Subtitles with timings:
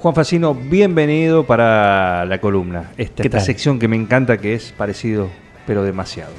[0.00, 2.90] Juan Facino, bienvenido para la columna.
[2.96, 5.28] Esta, ¿Qué esta sección que me encanta, que es parecido,
[5.66, 6.32] pero demasiado.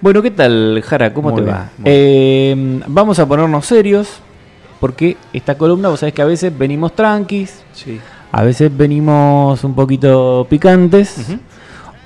[0.00, 1.12] Bueno, ¿qué tal, Jara?
[1.12, 1.70] ¿Cómo Muy te bien, va?
[1.84, 4.20] Eh, vamos a ponernos serios,
[4.80, 8.00] porque esta columna, vos sabés que a veces venimos tranquis, Sí.
[8.32, 11.36] a veces venimos un poquito picantes.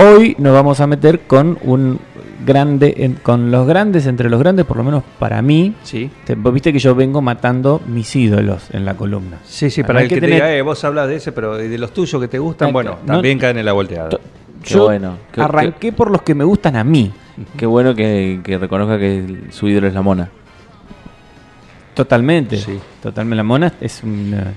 [0.00, 1.98] Hoy nos vamos a meter con un
[2.44, 5.74] grande, en- con los grandes entre los grandes, por lo menos para mí.
[5.82, 6.10] Sí.
[6.24, 9.38] Te- vos viste que yo vengo matando mis ídolos en la columna.
[9.44, 11.76] Sí, sí, para el que, que te diga, eh, vos hablas de ese, pero de
[11.78, 14.08] los tuyos que te gustan, bueno, no- también caen en la volteada.
[14.08, 14.20] To-
[14.62, 17.10] Qué yo bueno, qué- arranqué por los que me gustan a mí.
[17.56, 20.28] Qué bueno que, que reconozca que su ídolo es la mona.
[21.94, 22.56] Totalmente.
[22.58, 22.78] Sí.
[23.02, 23.36] Totalmente.
[23.36, 24.52] La mona es una.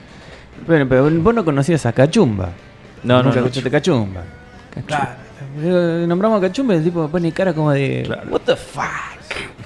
[0.68, 2.50] Bueno, pero vos no conocías a Cachumba.
[3.04, 4.22] No, no, escuchaste Cachumba.
[4.86, 5.23] Claro.
[5.58, 8.10] Eh, Nombramos a Cachumba y el tipo pone cara como de.
[8.30, 8.84] What the fuck?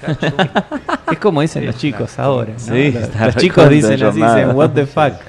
[1.12, 2.52] es como dicen los chicos ahora.
[2.52, 2.58] ¿no?
[2.58, 5.12] Sí, los, los chicos dicen así, dicen what the fuck.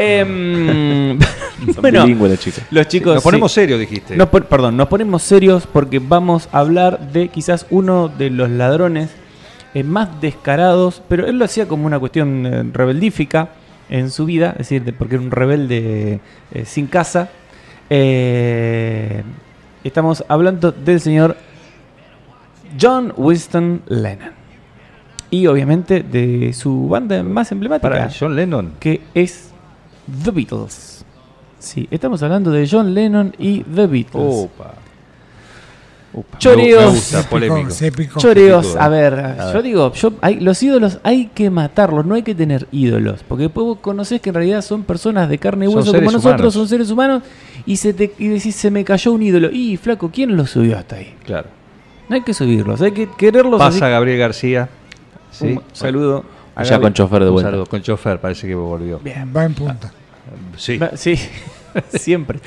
[0.00, 1.18] Em,
[1.74, 2.62] Son bueno, bilingües los chicos.
[2.70, 3.14] los chicos.
[3.14, 3.56] Nos ponemos sí.
[3.62, 4.16] serios, dijiste.
[4.16, 9.10] Nos perdón, nos ponemos serios porque vamos a hablar de quizás uno de los ladrones
[9.74, 13.48] eh, más descarados, pero él lo hacía como una cuestión eh, rebeldífica
[13.90, 16.20] en su vida, es decir, de- porque era un rebelde
[16.54, 17.30] eh, sin casa.
[19.84, 21.36] Estamos hablando del señor
[22.80, 24.30] John Winston Lennon.
[25.30, 28.72] Y obviamente de su banda más emblemática, Para John Lennon.
[28.80, 29.50] que es
[30.24, 31.04] The Beatles.
[31.58, 34.14] Sí, estamos hablando de John Lennon y The Beatles.
[34.46, 34.74] Opa.
[36.18, 36.38] Upa.
[36.38, 37.14] Choreos.
[38.16, 42.22] Choreos, a ver, A yo digo, yo, hay, los ídolos hay que matarlos, no hay
[42.22, 45.68] que tener ídolos, porque después vos conocés que en realidad son personas de carne y
[45.68, 46.54] hueso como nosotros, humanos.
[46.54, 47.22] son seres humanos,
[47.66, 50.76] y se te y decís, se me cayó un ídolo, y flaco, ¿quién lo subió
[50.78, 51.14] hasta ahí?
[51.24, 51.48] Claro.
[52.08, 53.92] No hay que subirlos, hay que quererlos Pasa así.
[53.92, 54.68] Gabriel García.
[55.30, 55.46] Sí.
[55.48, 56.24] Un saludo.
[56.64, 57.50] Ya con chofer de Un vuelta.
[57.50, 58.98] saludo con chofer, parece que volvió.
[58.98, 59.30] Bien.
[59.36, 59.92] Va en punta.
[60.56, 60.76] Sí.
[60.78, 61.14] Va- Sí,
[61.90, 62.38] siempre.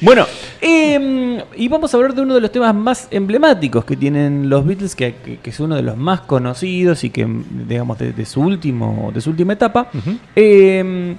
[0.00, 0.26] Bueno,
[0.60, 4.64] em, y vamos a hablar de uno de los temas más emblemáticos que tienen los
[4.66, 7.26] Beatles, que, que- que es uno de los más conocidos y que,
[7.66, 9.88] digamos, de, de su, último, de su última etapa.
[10.34, 11.16] Em,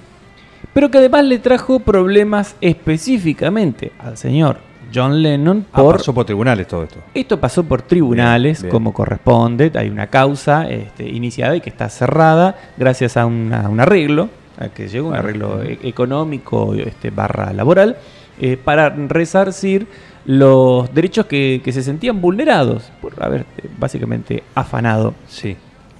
[0.72, 4.58] pero que además le trajo problemas específicamente al señor
[4.94, 5.96] John Lennon Ah, por...
[5.98, 6.98] pasó por tribunales todo esto.
[7.14, 8.70] Esto pasó por tribunales, Bien, bien.
[8.72, 9.70] como corresponde.
[9.74, 14.28] Hay una causa este, iniciada y que está cerrada gracias a, una- un arreglo,
[14.60, 17.96] a que llegó un arreglo e- económico este, barra laboral,
[18.40, 19.86] eh, para resarcir
[20.26, 25.56] los derechos que, que se sentían vulnerados por haber eh, básicamente afanado Sí.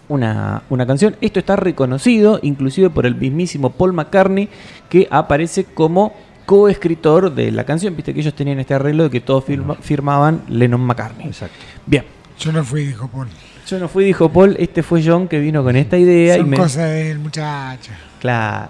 [0.09, 1.17] una, una canción.
[1.21, 4.49] Esto está reconocido inclusive por el mismísimo Paul McCartney,
[4.89, 6.15] que aparece como
[6.47, 7.95] coescritor de la canción.
[7.97, 11.27] Viste que ellos tenían este arreglo de que todos firma- firmaban Lennon McCartney.
[11.29, 11.55] Exacto.
[11.87, 12.05] Bien.
[12.39, 13.29] Yo no fui, dijo Paul.
[13.71, 16.37] Yo no fui, dijo Paul, este fue John que vino con esta idea.
[16.37, 16.57] y Son me...
[16.57, 17.93] cosas del muchacho.
[18.21, 18.69] Claro.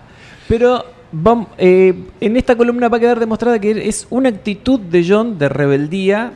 [0.49, 5.05] Pero vam- eh, en esta columna va a quedar demostrada que es una actitud de
[5.09, 6.33] John de rebeldía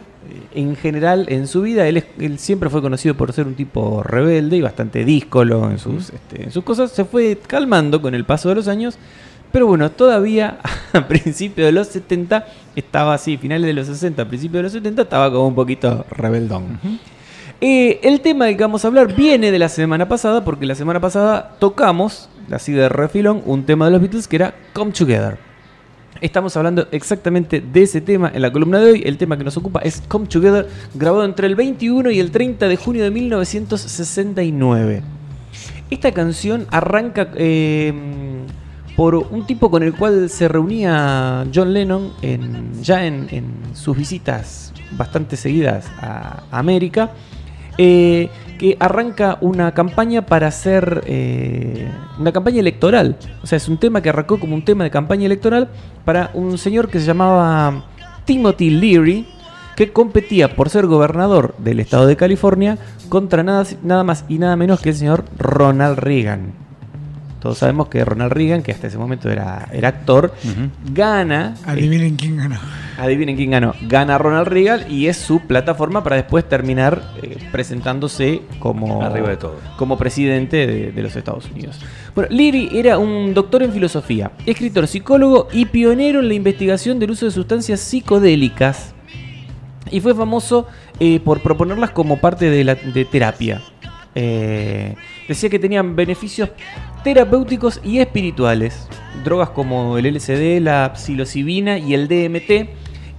[0.54, 1.86] eh, en general en su vida.
[1.88, 5.78] Él, es- él siempre fue conocido por ser un tipo rebelde y bastante díscolo en
[5.78, 6.90] sus, este, en sus cosas.
[6.92, 8.96] Se fue calmando con el paso de los años.
[9.52, 10.58] Pero bueno, todavía
[10.92, 12.44] a principios de los 70
[12.74, 16.80] estaba así, finales de los 60, principios de los 70 estaba como un poquito rebeldón.
[17.66, 20.74] Eh, el tema del que vamos a hablar viene de la semana pasada, porque la
[20.74, 25.38] semana pasada tocamos, así de refilón, un tema de los Beatles que era Come Together.
[26.20, 29.02] Estamos hablando exactamente de ese tema en la columna de hoy.
[29.06, 32.68] El tema que nos ocupa es Come Together, grabado entre el 21 y el 30
[32.68, 35.02] de junio de 1969.
[35.90, 37.94] Esta canción arranca eh,
[38.94, 43.44] por un tipo con el cual se reunía John Lennon en- ya en, en
[43.74, 47.10] sus visitas bastante seguidas a América,
[47.78, 48.28] eh,
[48.58, 51.88] que arranca una campaña para hacer eh,
[52.18, 53.16] una campaña electoral.
[53.42, 55.68] O sea, es un tema que arrancó como un tema de campaña electoral
[56.04, 57.84] para un señor que se llamaba
[58.24, 59.26] Timothy Leary,
[59.76, 62.78] que competía por ser gobernador del estado de California
[63.08, 66.63] contra nada, nada más y nada menos que el señor Ronald Reagan.
[67.44, 70.32] Todos sabemos que Ronald Reagan, que hasta ese momento era, era actor,
[70.94, 71.54] gana.
[71.66, 72.56] Adivinen quién ganó.
[72.96, 73.74] Adivinen quién ganó.
[73.82, 79.36] Gana Ronald Reagan y es su plataforma para después terminar eh, presentándose como, Arriba de
[79.36, 79.60] todo.
[79.76, 81.78] como presidente de, de los Estados Unidos.
[82.14, 87.10] Bueno, Leary era un doctor en filosofía, escritor, psicólogo y pionero en la investigación del
[87.10, 88.94] uso de sustancias psicodélicas.
[89.90, 90.66] Y fue famoso
[90.98, 93.60] eh, por proponerlas como parte de, la, de terapia.
[94.14, 94.94] Eh,
[95.28, 96.48] decía que tenían beneficios
[97.04, 98.88] terapéuticos y espirituales.
[99.24, 102.68] Drogas como el LSD, la psilocibina y el DMT.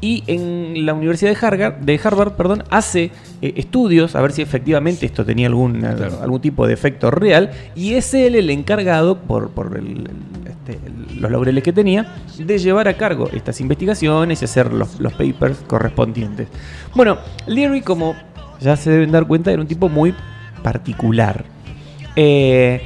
[0.02, 3.12] Y en la Universidad de Harvard, de Harvard perdón, hace
[3.42, 7.52] eh, estudios a ver si efectivamente esto tenía algún, algún tipo de efecto real.
[7.76, 10.10] Y es él el encargado, por, por el-
[10.46, 10.80] este,
[11.20, 15.60] los laureles que tenía, de llevar a cargo estas investigaciones y hacer los, los papers
[15.66, 16.50] correspondientes.
[16.94, 17.18] Bueno,
[17.48, 18.16] Leary, como
[18.60, 20.14] ya se deben dar cuenta, era un tipo muy
[20.62, 21.46] particular.
[22.16, 22.82] Eh,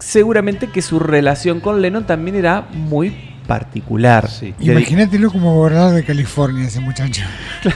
[0.00, 3.16] seguramente que su relación con Lennon también era muy
[3.46, 4.28] particular.
[4.28, 4.54] Sí.
[4.58, 7.22] Imagínatelo como gobernador de California ese muchacho.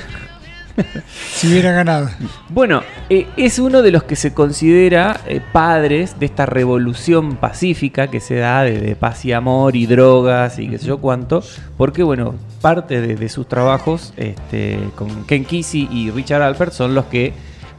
[1.33, 2.11] si hubiera ganado.
[2.49, 8.09] Bueno, eh, es uno de los que se considera eh, padres de esta revolución pacífica
[8.09, 11.43] que se da de, de paz y amor y drogas y qué sé yo cuánto,
[11.77, 16.95] porque bueno, parte de, de sus trabajos este, con Ken Kesey y Richard Alpert son
[16.95, 17.33] los que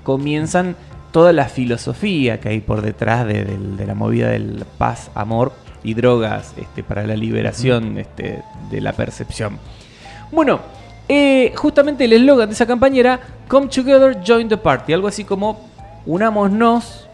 [0.03, 0.75] comienzan
[1.15, 3.57] toda la filosofía que hay por detrás de,
[3.87, 9.57] la movida del paz, amor y drogas este, para la liberación este, de la percepción.
[10.29, 10.59] Bueno,
[11.07, 14.91] eh, justamente el eslogan de esa campaña era Come Together, Join the Party.
[14.91, 15.69] Algo así como
[16.05, 17.07] unámonos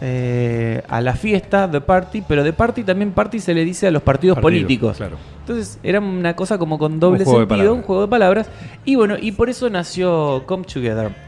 [0.00, 3.92] eh, a la fiesta, The Party, pero de Party también Party se le dice a
[3.92, 4.96] los partidos Partido, políticos.
[4.96, 5.16] Claro.
[5.42, 8.48] Entonces era una cosa como con doble Un sentido, un juego de palabras.
[8.84, 11.27] Y bueno, y por eso nació Come Together.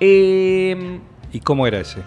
[0.00, 1.00] Eh,
[1.32, 2.02] ¿Y cómo era ese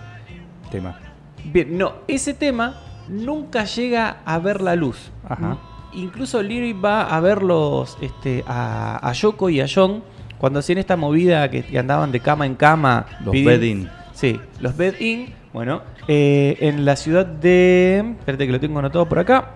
[0.71, 0.97] tema?
[1.43, 2.75] Bien, no, ese tema
[3.07, 5.11] nunca llega a ver la luz.
[5.27, 5.57] Ajá.
[5.93, 10.03] Incluso Leary va a verlos este, a, a Yoko y a John
[10.37, 13.05] cuando hacían esta movida que, que andaban de cama en cama.
[13.25, 13.89] Los bed-in.
[14.13, 15.33] Sí, los bed-in.
[15.51, 17.99] Bueno, eh, en la ciudad de.
[18.19, 19.55] Espérate que lo tengo anotado por acá.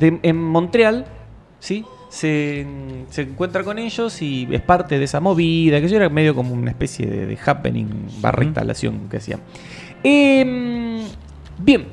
[0.00, 1.04] de- en Montreal,
[1.58, 1.84] ¿sí?
[2.14, 2.64] Se,
[3.10, 6.54] se encuentra con ellos y es parte de esa movida, que yo era medio como
[6.54, 7.88] una especie de, de happening
[8.20, 9.40] barra instalación que hacían.
[10.04, 11.00] Em,
[11.58, 11.86] bien,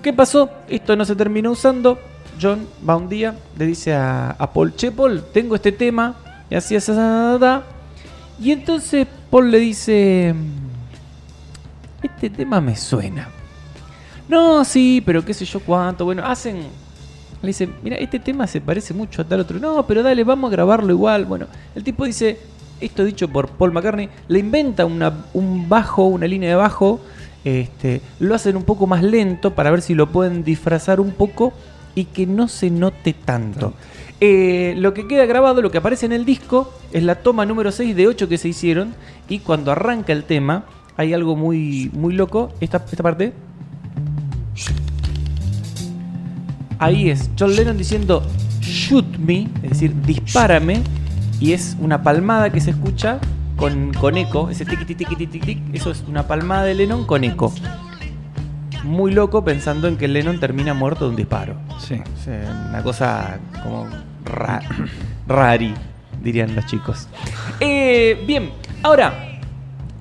[0.00, 0.48] ¿qué pasó?
[0.68, 1.98] Esto no se terminó usando.
[2.40, 6.14] John va un día, le dice a, a Paul, che Paul, tengo este tema,
[6.48, 6.92] y así, así".
[8.40, 10.36] Y entonces Paul le dice,
[12.00, 13.28] este tema me suena.
[14.28, 16.04] No, sí, pero qué sé yo cuánto.
[16.04, 16.83] Bueno, hacen...
[17.44, 19.58] Le dice, mira, este tema se parece mucho a tal otro.
[19.58, 21.24] No, pero dale, vamos a grabarlo igual.
[21.26, 22.38] Bueno, el tipo dice,
[22.80, 27.00] esto dicho por Paul McCartney, le inventa una- un bajo, una línea de bajo,
[27.44, 31.52] este, lo hacen un poco más lento para ver si lo pueden disfrazar un poco
[31.94, 33.74] y que no se note tanto.
[34.20, 37.70] Eh, lo que queda grabado, lo que aparece en el disco, es la toma número
[37.70, 38.94] 6 de 8 que se hicieron.
[39.28, 40.64] Y cuando arranca el tema,
[40.96, 42.50] hay algo muy, muy loco.
[42.60, 43.32] Esta, esta parte.
[46.78, 48.22] Ahí es John Lennon diciendo
[48.60, 50.82] shoot me, es decir, dispárame.
[51.40, 53.18] Y es una palmada que se escucha
[53.56, 54.50] con, con eco.
[54.50, 57.52] Ese tiqui tiqui tiqui tiqui tic, Eso es una palmada de Lennon con eco.
[58.84, 61.56] Muy loco pensando en que Lennon termina muerto de un disparo.
[61.78, 61.94] Sí.
[62.20, 63.86] O sea, una cosa como
[64.24, 64.62] ra-
[65.26, 65.72] rari,
[66.22, 67.08] dirían los chicos.
[67.60, 68.50] Eh, bien,
[68.82, 69.33] ahora,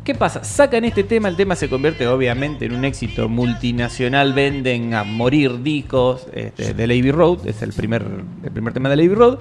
[0.03, 0.43] ¿qué pasa?
[0.43, 5.61] Sacan este tema, el tema se convierte obviamente en un éxito multinacional, venden a morir
[5.63, 8.05] discos este, de Lady Road, es el primer,
[8.43, 9.39] el primer tema de Lady Road,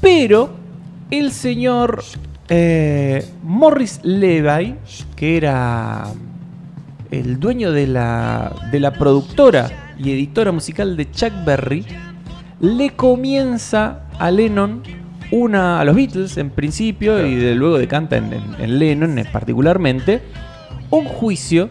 [0.00, 0.50] pero
[1.10, 2.02] el señor
[2.48, 4.76] eh, Morris Levy,
[5.16, 6.12] que era
[7.10, 11.86] el dueño de la, de la productora y editora musical de Chuck Berry,
[12.60, 14.82] le comienza a Lennon
[15.30, 20.22] una a los Beatles en principio y de, luego decanta en, en- en Lennon particularmente
[20.90, 21.70] un juicio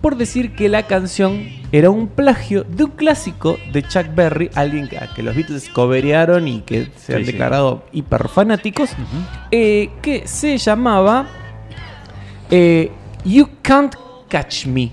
[0.00, 4.88] por decir que la canción era un plagio de un clásico de Chuck Berry, alguien
[4.88, 7.32] que, que los Beatles coberearon y que se han Sí, sí.
[7.32, 8.90] declarado hiper fanáticos,
[9.50, 11.26] eh, que se llamaba
[12.50, 12.92] eh,
[13.24, 13.94] You Can't
[14.28, 14.92] Catch Me.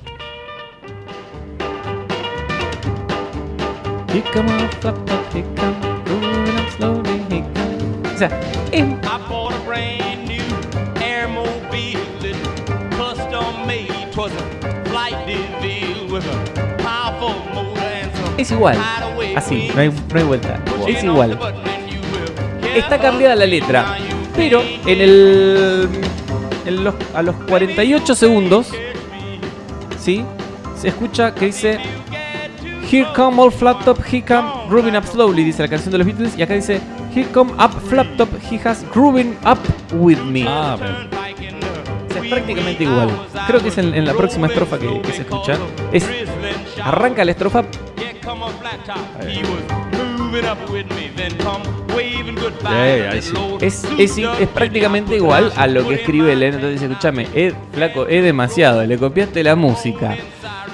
[18.38, 18.78] Es igual.
[19.36, 20.60] Así, no hay, no hay vuelta.
[20.88, 21.40] Es igual.
[22.76, 23.98] Está cambiada la letra.
[24.36, 25.90] Pero en el.
[26.66, 28.72] en los- a los 48 segundos.
[30.00, 30.24] ¿Sí?
[30.80, 31.80] Se escucha que dice.
[32.92, 36.06] Here come all flat top, he come grooving up slowly, dice la canción de los
[36.06, 36.38] Beatles.
[36.38, 36.80] Y acá dice.
[37.14, 39.60] Here come up flat top, he has grooving up
[39.94, 40.46] with me.
[40.48, 43.10] Ah, O sea, es prácticamente igual.
[43.48, 45.58] Creo que es en, en la próxima estrofa que, que se escucha.
[45.92, 46.08] Es,
[46.84, 47.64] arranca la estrofa
[52.64, 53.14] Yeah,
[53.62, 56.56] Es, es, es prácticamente igual a lo que escribe Lennon.
[56.56, 58.84] Entonces dice, escúchame, es, flaco, es demasiado.
[58.86, 60.18] Le copiaste la música.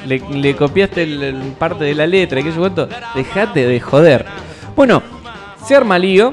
[0.06, 2.42] Le, le copiaste el, el parte de la letra.
[2.42, 2.88] Que yo cuento.
[3.16, 4.26] Dejate de joder.
[4.76, 5.04] Bueno,
[5.70, 6.32] se arma lío.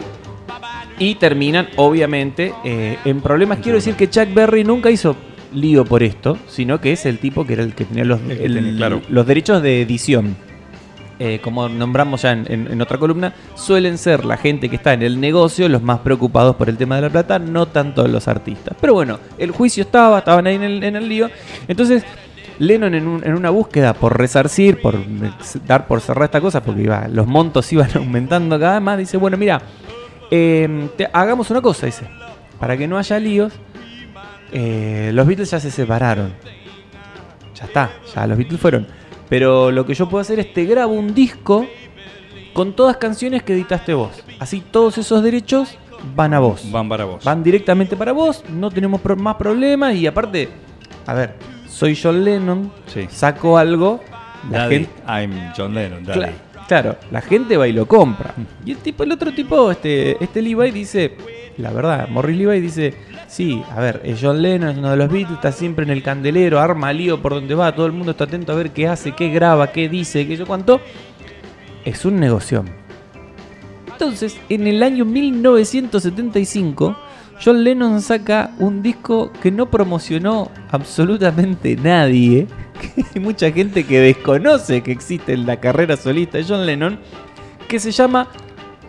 [0.98, 3.58] Y terminan, obviamente, eh, en problemas.
[3.58, 5.14] Quiero decir que Chuck Berry nunca hizo
[5.52, 8.38] lío por esto, sino que es el tipo que era el que tenía los, El
[8.38, 9.02] que el- tenía, claro.
[9.10, 10.36] los derechos de edición.
[11.18, 14.94] Eh, como nombramos ya en, en- en otra columna, suelen ser la gente que está
[14.94, 18.28] en el negocio los más preocupados por el tema de la plata, no tanto los
[18.28, 18.74] artistas.
[18.80, 21.28] Pero bueno, el juicio estaba, estaban ahí en el, en el lío.
[21.68, 22.04] Entonces,
[22.58, 24.96] Lennon en, un- en una búsqueda por resarcir, por
[25.66, 29.16] dar por cerrar esta cosa, porque iba, los montos iban aumentando cada vez más, dice,
[29.16, 29.60] bueno, mira,
[30.30, 32.06] eh, te- hagamos una cosa, dice,
[32.58, 33.52] para que no haya líos,
[34.52, 36.32] eh, los Beatles ya se separaron.
[37.54, 38.86] Ya está, ya los Beatles fueron.
[39.28, 41.66] Pero lo que yo puedo hacer es te grabo un disco
[42.52, 44.22] con todas canciones que editaste vos.
[44.38, 45.76] Así todos esos derechos
[46.14, 46.70] van a vos.
[46.70, 47.24] Van para vos.
[47.24, 50.48] Van directamente para vos, no tenemos pro- más problemas y aparte,
[51.06, 51.34] a ver,
[51.76, 53.06] soy John Lennon, Sí.
[53.10, 54.00] saco algo,
[54.50, 56.20] la Daddy, gente, I'm John Lennon, Daddy.
[56.20, 56.32] Cla-
[56.66, 58.34] claro, la gente va y lo compra.
[58.64, 61.16] Y el tipo, el otro tipo, este, este Levi dice,
[61.58, 62.94] la verdad, Morris Levi dice,
[63.26, 66.02] sí, a ver, es John Lennon, es uno de los Beatles, está siempre en el
[66.02, 69.12] candelero, arma lío por donde va, todo el mundo está atento a ver qué hace,
[69.12, 70.80] qué graba, qué dice, qué yo cuánto.
[71.84, 72.64] Es un negocio.
[73.92, 76.96] Entonces, en el año 1975,
[77.44, 82.46] John Lennon saca un disco que no promocionó absolutamente nadie.
[82.76, 86.98] Que hay mucha gente que desconoce que existe en la carrera solista de John Lennon.
[87.68, 88.28] Que se llama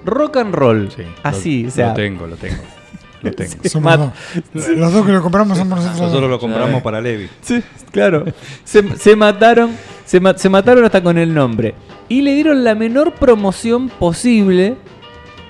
[0.04, 0.92] Rock and Roll.
[0.92, 1.88] Sí, Así, lo, o sea.
[1.90, 2.58] lo tengo, lo tengo.
[3.22, 3.54] Lo tengo.
[3.64, 4.14] Somos mat-
[4.54, 4.68] dos.
[4.70, 6.02] Los dos que lo compramos somos nosotros.
[6.02, 7.30] Nosotros lo compramos para Levi.
[7.42, 8.26] Sí, claro.
[8.66, 9.72] Se, se mataron.
[10.06, 11.74] Se, ma- se mataron hasta con el nombre.
[12.10, 14.76] Y le dieron la menor promoción posible.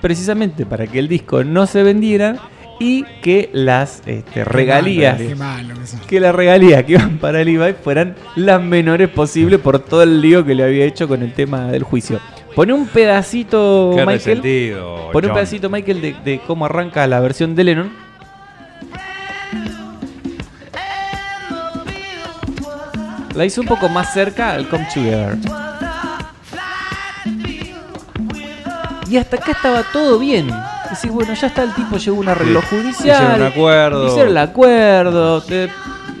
[0.00, 2.36] Precisamente para que el disco no se vendiera.
[2.80, 5.20] Y que las este, regalías.
[5.36, 5.74] Malo
[6.06, 10.20] que las regalías que iban para el Levi fueran las menores posibles por todo el
[10.20, 12.20] lío que le había hecho con el tema del juicio.
[12.54, 14.76] Pone un pedacito, Qué Michael.
[15.12, 17.92] Pone un pedacito, Michael, de, de cómo arranca la versión de Lennon.
[23.34, 25.38] La hizo un poco más cerca al Come Together.
[29.08, 30.50] Y hasta acá estaba todo bien.
[30.90, 33.22] Decís, bueno, ya está el tipo, llegó un arreglo judicial.
[33.22, 34.06] Hicieron un acuerdo.
[34.08, 35.40] Hicieron el acuerdo.
[35.42, 35.70] de-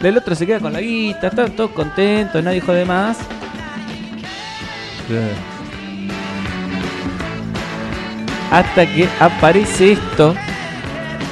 [0.02, 3.16] el otro se queda con la guita, están todos contentos, nadie jode más.
[8.50, 10.34] Hasta que aparece esto,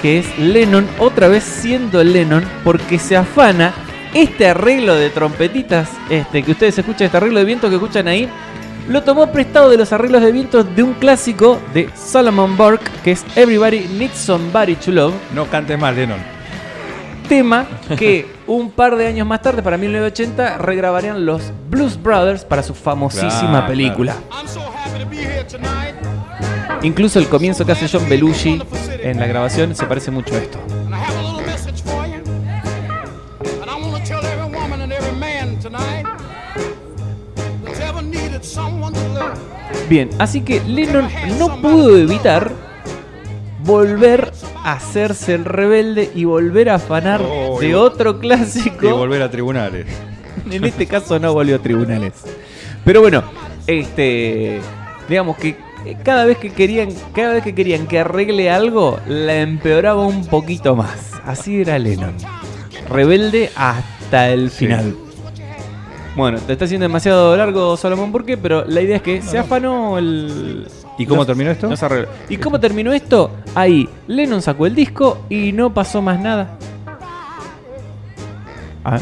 [0.03, 3.73] que es Lennon, otra vez siendo Lennon, porque se afana
[4.13, 8.29] este arreglo de trompetitas, este que ustedes escuchan, este arreglo de viento que escuchan ahí,
[8.89, 13.13] lo tomó prestado de los arreglos de viento de un clásico de Solomon Burke, que
[13.13, 16.19] es Everybody Needs Somebody to Love, No cantes más, Lennon.
[17.29, 17.67] tema
[17.99, 22.75] que un par de años más tarde, para 1980, regrabarían los Blues Brothers para su
[22.75, 24.15] famosísima Claro, película.
[26.83, 28.63] Incluso el comienzo que hace John Belushi
[29.03, 30.59] en la grabación se parece mucho a esto.
[39.89, 41.09] Bien, así que Lennon
[41.39, 42.51] no pudo evitar
[43.65, 44.33] volver
[44.65, 48.97] a hacerse el rebelde y volver a afanar Oh, y de otro Y clásico.
[48.97, 49.87] volver a tribunales.
[50.51, 52.13] En este caso no volvió a tribunales.
[52.85, 53.25] Pero bueno,
[53.67, 54.61] este
[55.09, 55.57] digamos que
[56.05, 60.77] cada vez que querían, cada vez que querían que arregle algo, la empeoraba un poquito
[60.77, 61.13] más.
[61.25, 62.15] Así era Lennon.
[62.89, 64.69] Rebelde hasta el Sí.
[66.17, 68.39] Bueno, te está haciendo demasiado largo Solomon ¿por qué?
[68.39, 70.67] Pero la idea es que se afanó el.
[70.99, 71.69] ¿Y cómo los- terminó esto?
[71.69, 72.09] los arreglos.
[72.31, 73.31] ¿Y cómo terminó esto?
[73.55, 76.57] Ahí, Lennon sacó el disco y no pasó más nada.
[78.83, 78.99] Ah,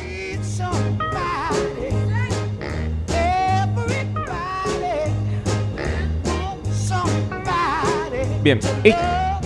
[8.43, 8.95] Bien, es-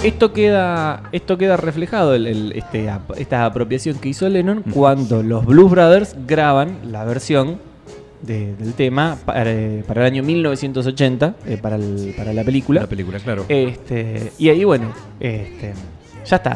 [0.05, 5.45] esto queda, esto queda reflejado, el- el- este, esta apropiación que hizo Lennon cuando los
[5.45, 7.59] Blues Brothers graban la versión
[8.23, 9.53] de- del tema para,
[9.87, 12.83] para el año 1980, eh, para, el- para la película.
[12.83, 13.45] La película, claro.
[13.49, 15.73] Este, y ahí, bueno, este,
[16.25, 16.55] ya está.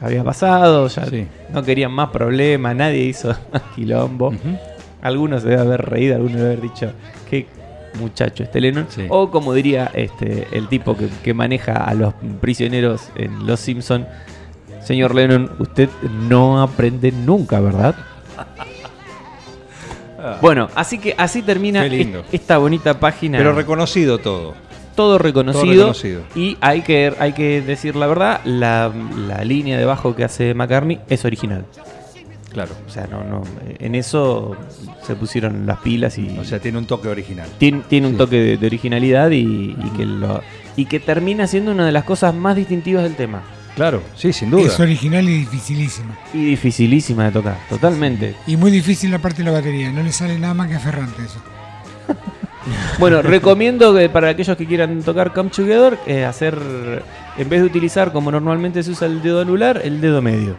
[0.00, 1.26] Ya había pasado, ya Sí.
[1.52, 4.32] no querían más problemas, nadie hizo más quilombo.
[5.02, 6.92] Algunos se deben haber reído, algunos deben haber dicho,
[7.28, 7.46] qué
[7.98, 8.86] muchacho este Lennon.
[8.88, 9.06] Sí.
[9.08, 14.06] O como diría este, el tipo que, que maneja a los prisioneros en Los Simpson
[14.84, 15.88] señor Lennon, usted
[16.28, 17.94] no aprende nunca, ¿verdad?
[20.40, 21.84] Bueno, así que así termina
[22.30, 23.38] esta bonita página.
[23.38, 24.54] Pero reconocido todo.
[24.94, 25.64] todo reconocido.
[25.64, 26.22] Todo reconocido.
[26.36, 28.92] Y hay que, hay que decir la verdad, la,
[29.26, 31.64] la línea de bajo que hace McCartney es original.
[32.52, 32.72] Claro.
[32.86, 33.42] O sea, no, no,
[33.78, 34.54] en eso
[35.06, 37.48] se pusieron las pilas y O sea, tiene un toque original.
[37.58, 38.18] tiene, tiene un Sí.
[38.18, 40.42] toque de, de originalidad y, y que lo,
[40.76, 43.42] y que termina siendo una de las cosas más distintivas del tema.
[43.74, 44.66] Claro, sí, sin duda.
[44.66, 46.18] Es original y dificilísima.
[46.34, 48.34] Y dificilísima de tocar, totalmente.
[48.46, 49.90] Y muy difícil la parte de la batería.
[49.90, 51.38] No le sale nada más que aferrante eso.
[53.00, 56.56] Bueno, recomiendo que para aquellos que quieran tocar Come Together, eh, hacer,
[57.36, 60.54] en vez de utilizar como normalmente se usa el dedo anular, el dedo medio.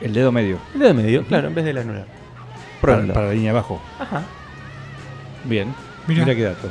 [0.00, 0.58] El dedo medio.
[0.74, 2.06] El dedo medio, claro, en vez del anular.
[2.80, 3.80] Para, para la línea abajo.
[3.98, 4.22] Ajá.
[5.44, 5.74] Bien.
[6.06, 6.68] Mira qué dato.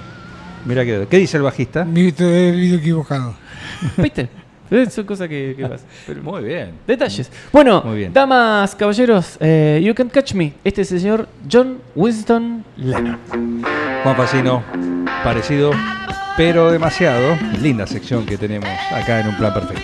[0.66, 1.10] Mira qué dato.
[1.10, 1.86] ¿Qué dice el bajista?
[1.86, 3.36] Mi vivido equivocado.
[3.98, 4.30] ¿Viste?
[4.92, 5.88] Son cosas que, que pasan.
[6.08, 6.72] Pero- Muy bien.
[6.88, 7.32] Detalles.
[7.52, 8.14] Bueno, Muy bien.
[8.14, 10.54] damas, caballeros, eh, You Can Catch Me.
[10.64, 13.18] Este es el señor John Winston Lennon.
[14.04, 14.64] Juan Facino,
[15.24, 15.72] parecido,
[16.38, 17.36] pero demasiado.
[17.62, 19.84] Linda sección que tenemos acá en un plan perfecto.